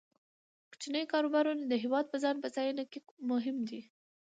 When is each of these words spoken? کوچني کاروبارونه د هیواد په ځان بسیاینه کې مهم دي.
کوچني 0.69 1.03
کاروبارونه 1.11 1.63
د 1.67 1.73
هیواد 1.83 2.05
په 2.09 2.17
ځان 2.23 2.35
بسیاینه 2.43 2.83
کې 2.91 2.99
مهم 3.31 3.57
دي. 3.69 3.81